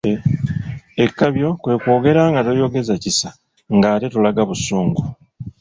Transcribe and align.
Ekkabyo 1.05 1.49
kwe 1.61 1.73
kwogera 1.81 2.21
nga 2.29 2.41
toyogeza 2.47 2.93
kisa 3.03 3.29
nga 3.75 3.87
ate 3.95 4.07
tolaga 4.13 4.41
busungu. 4.49 5.01